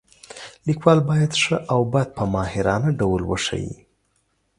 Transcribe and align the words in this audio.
لیکوال 0.67 0.99
باید 1.09 1.31
ښه 1.43 1.57
او 1.73 1.81
بد 1.93 2.07
په 2.17 2.23
ماهرانه 2.33 2.89
ډول 2.99 3.21
وښایي. 3.25 3.75